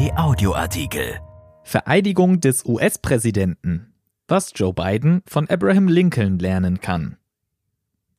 RP 0.00 0.16
Audioartikel. 0.16 1.20
Vereidigung 1.62 2.40
des 2.40 2.64
US-Präsidenten. 2.64 3.92
Was 4.28 4.52
Joe 4.54 4.72
Biden 4.72 5.20
von 5.26 5.46
Abraham 5.50 5.88
Lincoln 5.88 6.38
lernen 6.38 6.80
kann. 6.80 7.18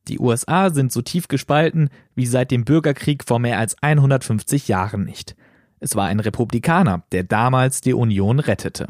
Die 0.08 0.20
USA 0.20 0.70
sind 0.70 0.92
so 0.92 1.02
tief 1.02 1.28
gespalten 1.28 1.90
wie 2.14 2.28
seit 2.28 2.52
dem 2.52 2.66
Bürgerkrieg 2.66 3.24
vor 3.24 3.40
mehr 3.40 3.58
als 3.58 3.82
150 3.82 4.68
Jahren 4.68 5.06
nicht. 5.06 5.36
Es 5.80 5.96
war 5.96 6.08
ein 6.08 6.20
Republikaner, 6.20 7.04
der 7.12 7.24
damals 7.24 7.82
die 7.82 7.96
Union 7.96 8.40
rettete. 8.40 8.90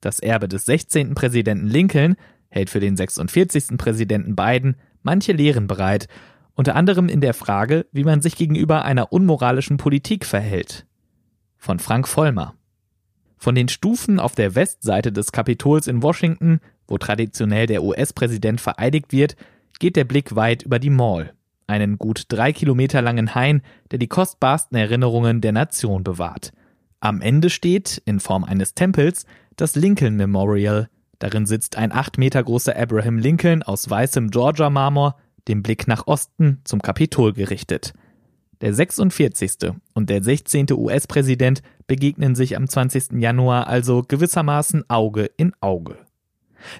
Das 0.00 0.18
Erbe 0.18 0.48
des 0.48 0.66
16. 0.66 1.14
Präsidenten 1.14 1.68
Lincoln 1.68 2.16
hält 2.48 2.70
für 2.70 2.80
den 2.80 2.96
46. 2.96 3.78
Präsidenten 3.78 4.34
Biden 4.34 4.74
manche 5.02 5.32
Lehren 5.32 5.68
bereit, 5.68 6.08
unter 6.54 6.74
anderem 6.74 7.08
in 7.08 7.20
der 7.20 7.34
Frage, 7.34 7.86
wie 7.92 8.04
man 8.04 8.20
sich 8.20 8.34
gegenüber 8.34 8.84
einer 8.84 9.12
unmoralischen 9.12 9.76
Politik 9.76 10.24
verhält. 10.24 10.86
Von 11.64 11.78
Frank 11.78 12.08
Vollmer. 12.08 12.56
Von 13.38 13.54
den 13.54 13.68
Stufen 13.68 14.18
auf 14.18 14.34
der 14.34 14.56
Westseite 14.56 15.12
des 15.12 15.30
Kapitols 15.30 15.86
in 15.86 16.02
Washington, 16.02 16.58
wo 16.88 16.98
traditionell 16.98 17.68
der 17.68 17.84
US-Präsident 17.84 18.60
vereidigt 18.60 19.12
wird, 19.12 19.36
geht 19.78 19.94
der 19.94 20.02
Blick 20.02 20.34
weit 20.34 20.64
über 20.64 20.80
die 20.80 20.90
Mall, 20.90 21.34
einen 21.68 21.98
gut 21.98 22.24
drei 22.26 22.52
Kilometer 22.52 23.00
langen 23.00 23.36
Hain, 23.36 23.62
der 23.92 24.00
die 24.00 24.08
kostbarsten 24.08 24.76
Erinnerungen 24.76 25.40
der 25.40 25.52
Nation 25.52 26.02
bewahrt. 26.02 26.52
Am 26.98 27.20
Ende 27.20 27.48
steht, 27.48 28.02
in 28.06 28.18
Form 28.18 28.42
eines 28.42 28.74
Tempels, 28.74 29.24
das 29.54 29.76
Lincoln 29.76 30.16
Memorial. 30.16 30.88
Darin 31.20 31.46
sitzt 31.46 31.76
ein 31.76 31.92
acht 31.92 32.18
Meter 32.18 32.42
großer 32.42 32.76
Abraham 32.76 33.18
Lincoln 33.18 33.62
aus 33.62 33.88
weißem 33.88 34.32
Georgia-Marmor, 34.32 35.16
dem 35.46 35.62
Blick 35.62 35.86
nach 35.86 36.08
Osten 36.08 36.60
zum 36.64 36.82
Kapitol 36.82 37.32
gerichtet. 37.32 37.92
Der 38.62 38.72
46. 38.72 39.72
und 39.92 40.08
der 40.08 40.22
16. 40.22 40.68
US-Präsident 40.70 41.62
begegnen 41.88 42.36
sich 42.36 42.56
am 42.56 42.68
20. 42.68 43.20
Januar 43.20 43.66
also 43.66 44.02
gewissermaßen 44.06 44.88
Auge 44.88 45.30
in 45.36 45.52
Auge. 45.60 45.98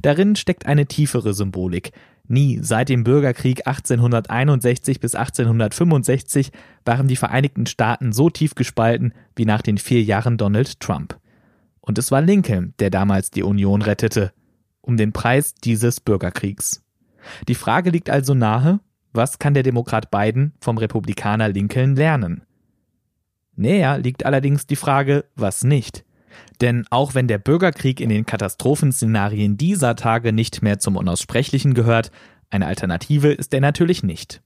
Darin 0.01 0.37
steckt 0.37 0.65
eine 0.65 0.87
tiefere 0.87 1.35
Symbolik. 1.35 1.91
Nie 2.29 2.61
seit 2.63 2.89
dem 2.89 3.03
Bürgerkrieg 3.03 3.67
1861 3.67 5.01
bis 5.01 5.17
1865 5.17 6.53
waren 6.85 7.09
die 7.09 7.17
Vereinigten 7.17 7.67
Staaten 7.67 8.13
so 8.13 8.31
tief 8.31 8.55
gespalten 8.55 9.13
wie 9.35 9.45
nach 9.45 9.61
den 9.61 9.77
vier 9.77 10.05
Jahren 10.05 10.39
Donald 10.39 10.79
Trump. 10.79 11.19
Und 11.81 11.99
es 11.99 12.13
war 12.13 12.23
Lincoln, 12.23 12.75
der 12.79 12.91
damals 12.91 13.33
die 13.33 13.43
Union 13.43 13.83
rettete, 13.83 14.33
um 14.83 14.97
den 14.97 15.13
Preis 15.13 15.53
dieses 15.57 15.99
Bürgerkriegs. 15.99 16.85
Die 17.49 17.57
Frage 17.57 17.91
liegt 17.91 18.09
also 18.09 18.35
nahe, 18.35 18.79
was 19.13 19.39
kann 19.39 19.55
der 19.55 19.63
Demokrat 19.63 20.11
Biden 20.11 20.55
vom 20.61 20.79
Republikaner 20.79 21.49
Lincoln 21.49 21.97
lernen? 21.97 22.43
Näher 23.55 23.99
liegt 23.99 24.25
allerdings 24.25 24.67
die 24.67 24.77
Frage, 24.77 25.25
was 25.37 25.65
nicht. 25.65 26.05
Denn 26.61 26.87
auch 26.91 27.15
wenn 27.15 27.29
der 27.29 27.39
Bürgerkrieg 27.39 28.01
in 28.01 28.09
den 28.09 28.25
Katastrophenszenarien 28.25 29.57
dieser 29.57 29.97
Tage 29.97 30.33
nicht 30.33 30.63
mehr 30.63 30.79
zum 30.79 30.97
Unaussprechlichen 30.97 31.75
gehört, 31.75 32.11
eine 32.51 32.67
Alternative 32.67 33.33
ist 33.33 33.53
er 33.53 33.61
natürlich 33.61 34.03
nicht. 34.03 34.43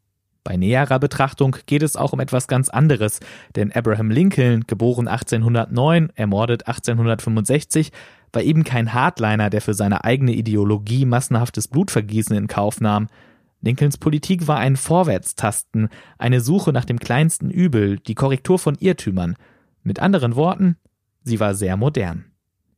Bei 0.46 0.56
näherer 0.56 1.00
Betrachtung 1.00 1.56
geht 1.66 1.82
es 1.82 1.96
auch 1.96 2.12
um 2.12 2.20
etwas 2.20 2.46
ganz 2.46 2.68
anderes, 2.68 3.18
denn 3.56 3.72
Abraham 3.72 4.10
Lincoln, 4.10 4.64
geboren 4.68 5.08
1809, 5.08 6.10
ermordet 6.14 6.68
1865, 6.68 7.90
war 8.32 8.42
eben 8.42 8.62
kein 8.62 8.94
Hardliner, 8.94 9.50
der 9.50 9.60
für 9.60 9.74
seine 9.74 10.04
eigene 10.04 10.32
Ideologie 10.32 11.04
massenhaftes 11.04 11.66
Blutvergießen 11.66 12.36
in 12.36 12.46
Kauf 12.46 12.80
nahm. 12.80 13.08
Lincolns 13.60 13.98
Politik 13.98 14.46
war 14.46 14.58
ein 14.58 14.76
Vorwärtstasten, 14.76 15.88
eine 16.18 16.40
Suche 16.40 16.72
nach 16.72 16.84
dem 16.84 16.98
kleinsten 16.98 17.50
Übel, 17.50 17.98
die 17.98 18.14
Korrektur 18.14 18.58
von 18.58 18.76
Irrtümern. 18.78 19.36
Mit 19.82 20.00
anderen 20.00 20.36
Worten, 20.36 20.76
sie 21.22 21.40
war 21.40 21.54
sehr 21.54 21.76
modern. 21.76 22.26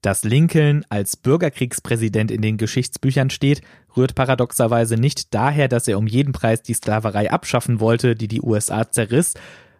Dass 0.00 0.22
Lincoln 0.22 0.84
als 0.90 1.16
Bürgerkriegspräsident 1.16 2.30
in 2.30 2.40
den 2.40 2.56
Geschichtsbüchern 2.56 3.30
steht, 3.30 3.62
rührt 3.96 4.14
paradoxerweise 4.14 4.94
nicht 4.94 5.34
daher, 5.34 5.66
dass 5.66 5.88
er 5.88 5.98
um 5.98 6.06
jeden 6.06 6.32
Preis 6.32 6.62
die 6.62 6.74
Sklaverei 6.74 7.32
abschaffen 7.32 7.80
wollte, 7.80 8.14
die 8.14 8.28
die 8.28 8.40
USA 8.40 8.88
zerriss, 8.88 9.34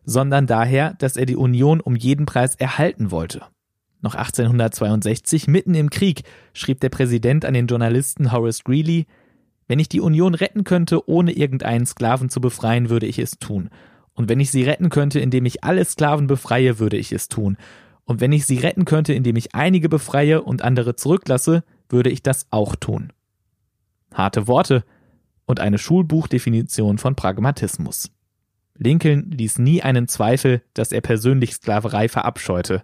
sondern 0.05 0.47
daher, 0.47 0.95
dass 0.95 1.17
er 1.17 1.27
die 1.27 1.37
Union 1.37 1.81
um 1.81 1.95
jeden 1.95 2.27
Preis 2.27 2.57
erhalten 2.57 3.13
wollte. 3.13 3.43
Noch 4.01 4.15
1862, 4.15 5.47
mitten 5.47 5.75
im 5.75 5.91
Krieg, 5.91 6.23
schrieb 6.53 6.81
der 6.81 6.89
Präsident 6.89 7.45
an 7.45 7.55
den 7.55 7.67
Journalisten 7.67 8.33
Horace 8.33 8.65
Greeley, 8.65 9.07
wenn 9.69 9.79
ich 9.79 9.89
die 9.89 10.01
Union 10.01 10.35
retten 10.35 10.65
könnte, 10.65 11.09
ohne 11.09 11.33
irgendeinen 11.33 11.87
Sklaven 11.87 12.31
zu 12.31 12.41
befreien, 12.41 12.89
würde 12.89 13.07
ich 13.07 13.19
es 13.19 13.39
tun. 13.39 13.71
Und 14.15 14.29
wenn 14.29 14.41
ich 14.41 14.51
sie 14.51 14.65
retten 14.65 14.89
könnte, 14.89 15.21
indem 15.21 15.47
ich 15.47 15.63
alle 15.63 15.85
Sklaven 15.85 16.27
befreie, 16.27 16.79
würde 16.79 16.97
ich 16.97 17.13
es 17.13 17.29
tun. 17.29 17.57
Und 18.05 18.21
wenn 18.21 18.33
ich 18.33 18.47
sie 18.47 18.59
retten 18.59 18.87
könnte, 18.87 19.13
indem 19.13 19.37
ich 19.37 19.55
einige 19.55 19.89
befreie 19.89 20.43
und 20.43 20.63
andere 20.63 20.97
zurücklasse, 20.97 21.63
würde 21.91 22.11
ich 22.11 22.23
das 22.23 22.47
auch 22.51 22.75
tun. 22.75 23.13
Harte 24.13 24.49
Worte 24.49 24.85
und 25.45 25.61
eine 25.61 25.79
Schulbuchdefinition 25.79 26.99
von 26.99 27.15
Pragmatismus. 27.15 28.11
Lincoln 28.75 29.31
ließ 29.31 29.59
nie 29.59 29.83
einen 29.83 30.09
Zweifel, 30.09 30.63
dass 30.73 30.93
er 30.93 31.01
persönlich 31.01 31.55
Sklaverei 31.55 32.09
verabscheute. 32.09 32.83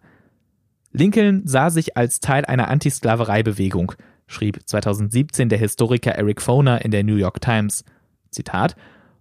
Lincoln 0.93 1.47
sah 1.47 1.71
sich 1.71 1.97
als 1.97 2.21
Teil 2.21 2.45
einer 2.45 2.69
Antisklavereibewegung, 2.69 3.93
schrieb 4.27 4.61
2017 4.65 5.49
der 5.49 5.59
Historiker 5.59 6.13
Eric 6.13 6.41
Foner 6.43 6.85
in 6.85 6.91
der 6.91 7.05
New 7.05 7.17
York 7.17 7.41
Times. 7.41 7.85
Zitat: 8.31 8.77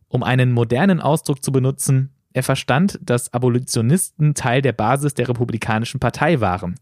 Um 0.08 0.24
einen 0.24 0.52
modernen 0.52 1.00
Ausdruck 1.00 1.44
zu 1.44 1.52
benutzen, 1.52 2.12
er 2.34 2.44
verstand, 2.44 3.00
dass 3.02 3.34
Abolitionisten 3.34 4.34
Teil 4.34 4.62
der 4.62 4.74
Basis 4.74 5.14
der 5.14 5.30
Republikanischen 5.30 6.00
Partei 6.00 6.42
waren. 6.42 6.76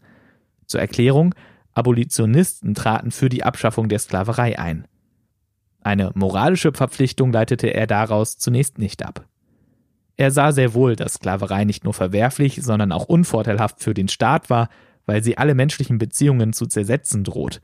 Zur 0.66 0.80
Erklärung, 0.80 1.34
Abolitionisten 1.74 2.74
traten 2.74 3.10
für 3.10 3.28
die 3.28 3.44
Abschaffung 3.44 3.88
der 3.88 3.98
Sklaverei 3.98 4.58
ein. 4.58 4.86
Eine 5.82 6.12
moralische 6.14 6.72
Verpflichtung 6.72 7.32
leitete 7.32 7.68
er 7.68 7.86
daraus 7.86 8.38
zunächst 8.38 8.78
nicht 8.78 9.04
ab. 9.04 9.26
Er 10.16 10.30
sah 10.30 10.52
sehr 10.52 10.74
wohl, 10.74 10.96
dass 10.96 11.14
Sklaverei 11.14 11.64
nicht 11.64 11.84
nur 11.84 11.94
verwerflich, 11.94 12.60
sondern 12.62 12.92
auch 12.92 13.06
unvorteilhaft 13.06 13.82
für 13.82 13.94
den 13.94 14.08
Staat 14.08 14.50
war, 14.50 14.68
weil 15.06 15.22
sie 15.24 15.38
alle 15.38 15.54
menschlichen 15.54 15.98
Beziehungen 15.98 16.52
zu 16.52 16.66
zersetzen 16.66 17.24
droht. 17.24 17.60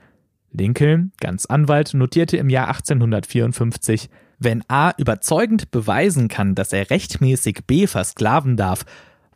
Lincoln, 0.53 1.13
ganz 1.21 1.47
Anwalt, 1.47 1.95
notierte 1.95 2.37
im 2.37 2.49
Jahr 2.49 2.69
1854, 2.69 4.09
wenn 4.39 4.63
A 4.69 4.93
überzeugend 4.97 5.71
beweisen 5.71 6.29
kann, 6.29 6.55
dass 6.55 6.73
er 6.73 6.91
rechtmäßig 6.91 7.65
B 7.67 7.87
versklaven 7.87 8.57
darf, 8.57 8.85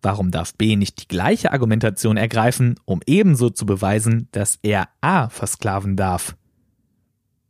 warum 0.00 0.30
darf 0.30 0.54
B 0.54 0.76
nicht 0.76 1.02
die 1.02 1.08
gleiche 1.08 1.52
Argumentation 1.52 2.16
ergreifen, 2.16 2.76
um 2.84 3.00
ebenso 3.06 3.50
zu 3.50 3.66
beweisen, 3.66 4.28
dass 4.32 4.58
er 4.62 4.88
A 5.00 5.28
versklaven 5.28 5.96
darf? 5.96 6.36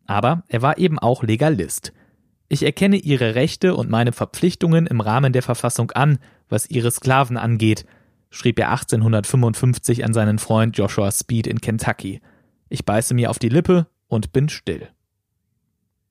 Aber 0.06 0.44
er 0.48 0.62
war 0.62 0.78
eben 0.78 0.98
auch 0.98 1.22
Legalist. 1.22 1.92
Ich 2.48 2.62
erkenne 2.62 2.96
ihre 2.96 3.34
Rechte 3.34 3.74
und 3.74 3.88
meine 3.88 4.12
Verpflichtungen 4.12 4.86
im 4.86 5.00
Rahmen 5.00 5.32
der 5.32 5.42
Verfassung 5.42 5.90
an, 5.92 6.18
was 6.48 6.68
ihre 6.68 6.90
Sklaven 6.90 7.38
angeht, 7.38 7.86
schrieb 8.28 8.58
er 8.58 8.70
1855 8.70 10.04
an 10.04 10.12
seinen 10.12 10.38
Freund 10.38 10.76
Joshua 10.76 11.10
Speed 11.12 11.46
in 11.46 11.60
Kentucky. 11.60 12.20
Ich 12.72 12.86
beiße 12.86 13.12
mir 13.12 13.28
auf 13.28 13.38
die 13.38 13.50
Lippe 13.50 13.86
und 14.08 14.32
bin 14.32 14.48
still. 14.48 14.88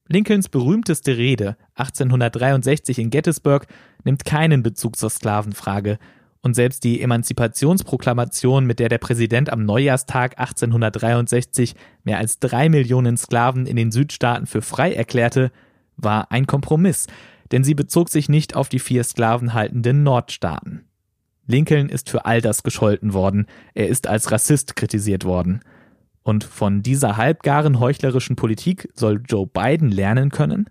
Lincolns 0.07 0.47
berühmteste 0.47 1.17
Rede 1.17 1.57
1863 1.73 2.99
in 2.99 3.09
Gettysburg 3.09 3.65
nimmt 4.03 4.25
keinen 4.25 4.61
Bezug 4.61 4.95
zur 4.95 5.09
Sklavenfrage 5.09 5.97
und 6.43 6.53
selbst 6.53 6.83
die 6.83 7.01
Emanzipationsproklamation, 7.01 8.67
mit 8.67 8.77
der 8.77 8.89
der 8.89 8.99
Präsident 8.99 9.51
am 9.51 9.65
Neujahrstag 9.65 10.37
1863 10.37 11.73
mehr 12.03 12.19
als 12.19 12.37
drei 12.37 12.69
Millionen 12.69 13.17
Sklaven 13.17 13.65
in 13.65 13.75
den 13.75 13.91
Südstaaten 13.91 14.45
für 14.45 14.61
frei 14.61 14.93
erklärte, 14.93 15.51
war 15.97 16.31
ein 16.31 16.45
Kompromiss, 16.45 17.07
denn 17.51 17.63
sie 17.63 17.73
bezog 17.73 18.09
sich 18.09 18.29
nicht 18.29 18.55
auf 18.55 18.69
die 18.69 18.79
vier 18.79 19.03
sklavenhaltenden 19.03 20.03
Nordstaaten. 20.03 20.85
Lincoln 21.47 21.89
ist 21.89 22.11
für 22.11 22.25
all 22.25 22.39
das 22.39 22.61
gescholten 22.61 23.13
worden, 23.13 23.47
er 23.73 23.87
ist 23.87 24.05
als 24.05 24.31
Rassist 24.31 24.75
kritisiert 24.75 25.25
worden. 25.25 25.61
Und 26.23 26.43
von 26.43 26.83
dieser 26.83 27.17
halbgaren 27.17 27.79
heuchlerischen 27.79 28.35
Politik 28.35 28.89
soll 28.93 29.21
Joe 29.27 29.47
Biden 29.47 29.89
lernen 29.89 30.29
können? 30.29 30.69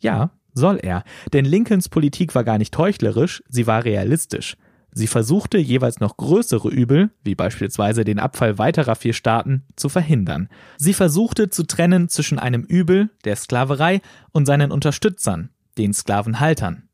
Ja, 0.00 0.30
soll 0.54 0.78
er, 0.82 1.04
denn 1.32 1.44
Lincolns 1.44 1.88
Politik 1.88 2.34
war 2.34 2.44
gar 2.44 2.58
nicht 2.58 2.76
heuchlerisch, 2.76 3.42
sie 3.48 3.66
war 3.66 3.84
realistisch. 3.84 4.56
Sie 4.94 5.06
versuchte 5.06 5.56
jeweils 5.56 6.00
noch 6.00 6.18
größere 6.18 6.68
Übel, 6.68 7.10
wie 7.24 7.34
beispielsweise 7.34 8.04
den 8.04 8.18
Abfall 8.18 8.58
weiterer 8.58 8.94
vier 8.94 9.14
Staaten, 9.14 9.64
zu 9.74 9.88
verhindern. 9.88 10.48
Sie 10.76 10.92
versuchte 10.92 11.48
zu 11.48 11.62
trennen 11.62 12.10
zwischen 12.10 12.38
einem 12.38 12.62
Übel, 12.62 13.08
der 13.24 13.36
Sklaverei, 13.36 14.02
und 14.32 14.44
seinen 14.44 14.70
Unterstützern, 14.70 15.48
den 15.78 15.94
Sklavenhaltern. 15.94 16.88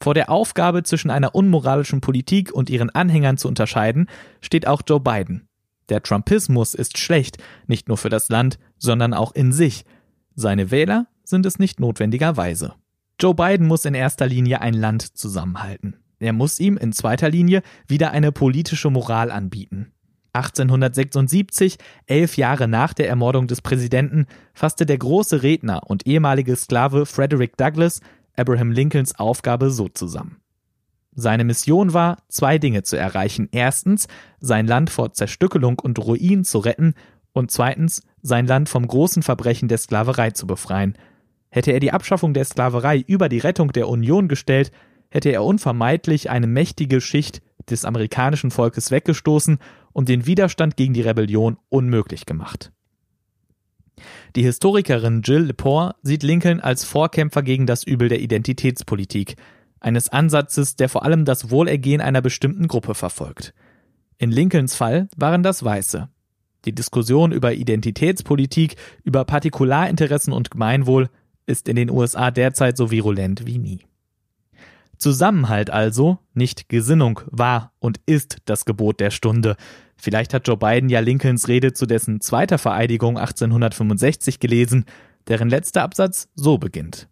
Vor 0.00 0.14
der 0.14 0.30
Aufgabe 0.30 0.84
zwischen 0.84 1.10
einer 1.10 1.34
unmoralischen 1.34 2.00
Politik 2.00 2.52
und 2.52 2.70
ihren 2.70 2.90
Anhängern 2.90 3.36
zu 3.36 3.48
unterscheiden, 3.48 4.08
steht 4.40 4.68
auch 4.68 4.82
Joe 4.86 5.00
Biden. 5.00 5.48
Der 5.88 6.02
Trumpismus 6.02 6.74
ist 6.74 6.98
schlecht, 6.98 7.38
nicht 7.66 7.88
nur 7.88 7.96
für 7.96 8.08
das 8.08 8.28
Land, 8.28 8.58
sondern 8.78 9.14
auch 9.14 9.32
in 9.32 9.52
sich. 9.52 9.84
Seine 10.34 10.70
Wähler 10.70 11.06
sind 11.24 11.46
es 11.46 11.58
nicht 11.58 11.80
notwendigerweise. 11.80 12.74
Joe 13.20 13.34
Biden 13.34 13.66
muss 13.66 13.84
in 13.84 13.94
erster 13.94 14.26
Linie 14.26 14.60
ein 14.60 14.74
Land 14.74 15.16
zusammenhalten. 15.16 15.96
Er 16.18 16.32
muss 16.32 16.58
ihm 16.58 16.76
in 16.76 16.92
zweiter 16.92 17.28
Linie 17.28 17.62
wieder 17.86 18.10
eine 18.10 18.32
politische 18.32 18.90
Moral 18.90 19.30
anbieten. 19.30 19.92
1876, 20.32 21.78
elf 22.06 22.36
Jahre 22.36 22.66
nach 22.66 22.92
der 22.92 23.08
Ermordung 23.08 23.46
des 23.46 23.62
Präsidenten, 23.62 24.26
fasste 24.52 24.84
der 24.84 24.98
große 24.98 25.42
Redner 25.44 25.88
und 25.88 26.06
ehemalige 26.06 26.56
Sklave 26.56 27.06
Frederick 27.06 27.56
Douglass 27.56 28.00
Abraham 28.36 28.72
Lincolns 28.72 29.16
Aufgabe 29.16 29.70
so 29.70 29.88
zusammen. 29.88 30.40
Seine 31.14 31.44
Mission 31.44 31.92
war, 31.92 32.18
zwei 32.28 32.58
Dinge 32.58 32.82
zu 32.82 32.96
erreichen. 32.96 33.48
Erstens, 33.52 34.08
sein 34.40 34.66
Land 34.66 34.90
vor 34.90 35.12
Zerstückelung 35.12 35.78
und 35.78 35.98
Ruin 35.98 36.44
zu 36.44 36.58
retten 36.58 36.94
und 37.32 37.50
zweitens, 37.50 38.02
sein 38.22 38.46
Land 38.46 38.68
vom 38.68 38.86
großen 38.86 39.22
Verbrechen 39.22 39.68
der 39.68 39.78
Sklaverei 39.78 40.30
zu 40.30 40.46
befreien. 40.46 40.96
Hätte 41.50 41.72
er 41.72 41.80
die 41.80 41.92
Abschaffung 41.92 42.34
der 42.34 42.44
Sklaverei 42.44 42.98
über 43.06 43.28
die 43.28 43.38
Rettung 43.38 43.72
der 43.72 43.88
Union 43.88 44.28
gestellt, 44.28 44.72
hätte 45.08 45.30
er 45.30 45.44
unvermeidlich 45.44 46.30
eine 46.30 46.48
mächtige 46.48 47.00
Schicht 47.00 47.42
des 47.70 47.84
amerikanischen 47.84 48.50
Volkes 48.50 48.90
weggestoßen 48.90 49.58
und 49.92 50.08
den 50.08 50.26
Widerstand 50.26 50.76
gegen 50.76 50.94
die 50.94 51.02
Rebellion 51.02 51.56
unmöglich 51.68 52.26
gemacht. 52.26 52.72
Die 54.34 54.42
Historikerin 54.42 55.22
Jill 55.22 55.44
Lepore 55.44 55.94
sieht 56.02 56.24
Lincoln 56.24 56.60
als 56.60 56.84
Vorkämpfer 56.84 57.42
gegen 57.42 57.66
das 57.66 57.84
Übel 57.84 58.08
der 58.08 58.20
Identitätspolitik, 58.20 59.36
eines 59.84 60.08
Ansatzes, 60.08 60.76
der 60.76 60.88
vor 60.88 61.04
allem 61.04 61.24
das 61.24 61.50
Wohlergehen 61.50 62.00
einer 62.00 62.22
bestimmten 62.22 62.68
Gruppe 62.68 62.94
verfolgt. 62.94 63.52
In 64.16 64.30
Lincolns 64.30 64.74
Fall 64.74 65.08
waren 65.16 65.42
das 65.42 65.62
Weiße. 65.62 66.08
Die 66.64 66.74
Diskussion 66.74 67.32
über 67.32 67.52
Identitätspolitik, 67.52 68.76
über 69.02 69.26
Partikularinteressen 69.26 70.32
und 70.32 70.50
Gemeinwohl 70.50 71.10
ist 71.46 71.68
in 71.68 71.76
den 71.76 71.90
USA 71.90 72.30
derzeit 72.30 72.78
so 72.78 72.90
virulent 72.90 73.44
wie 73.44 73.58
nie. 73.58 73.80
Zusammenhalt 74.96 75.68
also, 75.68 76.18
nicht 76.32 76.70
Gesinnung, 76.70 77.20
war 77.26 77.72
und 77.78 78.00
ist 78.06 78.38
das 78.46 78.64
Gebot 78.64 79.00
der 79.00 79.10
Stunde. 79.10 79.56
Vielleicht 79.96 80.32
hat 80.32 80.48
Joe 80.48 80.56
Biden 80.56 80.88
ja 80.88 81.00
Lincolns 81.00 81.48
Rede 81.48 81.74
zu 81.74 81.84
dessen 81.84 82.22
zweiter 82.22 82.56
Vereidigung 82.56 83.18
1865 83.18 84.40
gelesen, 84.40 84.86
deren 85.28 85.50
letzter 85.50 85.82
Absatz 85.82 86.30
so 86.34 86.56
beginnt. 86.56 87.08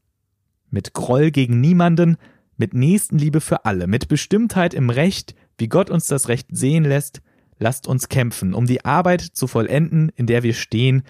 Mit 0.70 0.94
Groll 0.94 1.30
gegen 1.30 1.60
niemanden, 1.60 2.16
mit 2.62 2.74
Nächstenliebe 2.74 3.40
für 3.40 3.64
alle, 3.64 3.88
mit 3.88 4.06
Bestimmtheit 4.06 4.72
im 4.72 4.88
Recht, 4.88 5.34
wie 5.58 5.66
Gott 5.66 5.90
uns 5.90 6.06
das 6.06 6.28
Recht 6.28 6.46
sehen 6.52 6.84
lässt, 6.84 7.20
lasst 7.58 7.88
uns 7.88 8.08
kämpfen, 8.08 8.54
um 8.54 8.66
die 8.66 8.84
Arbeit 8.84 9.20
zu 9.20 9.48
vollenden, 9.48 10.12
in 10.14 10.28
der 10.28 10.44
wir 10.44 10.54
stehen, 10.54 11.02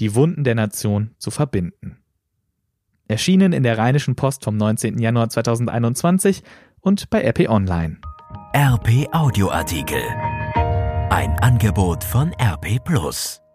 die 0.00 0.16
Wunden 0.16 0.42
der 0.42 0.56
Nation 0.56 1.12
zu 1.18 1.30
verbinden. 1.30 1.98
Erschienen 3.06 3.52
in 3.52 3.62
der 3.62 3.78
Rheinischen 3.78 4.16
Post 4.16 4.42
vom 4.42 4.56
19. 4.56 4.98
Januar 4.98 5.28
2021 5.28 6.42
und 6.80 7.08
bei 7.08 7.24
RP 7.24 7.48
Online. 7.48 7.98
RP 8.52 9.06
Audioartikel. 9.12 10.02
Ein 11.10 11.38
Angebot 11.38 12.02
von 12.02 12.32
RP 12.32 12.84
Plus. 12.84 13.45